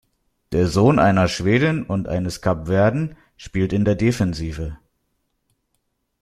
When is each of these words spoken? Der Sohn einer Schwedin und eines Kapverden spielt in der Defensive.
Der 0.51 0.65
Sohn 0.65 0.97
einer 0.97 1.27
Schwedin 1.27 1.83
und 1.83 2.07
eines 2.07 2.41
Kapverden 2.41 3.15
spielt 3.37 3.71
in 3.71 3.85
der 3.85 3.93
Defensive. 3.93 4.79